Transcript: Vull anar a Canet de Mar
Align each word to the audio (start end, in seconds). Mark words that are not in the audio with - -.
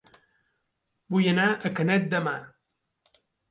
Vull 1.17 1.29
anar 1.33 1.45
a 1.53 1.73
Canet 1.81 2.11
de 2.17 2.25
Mar 2.31 2.35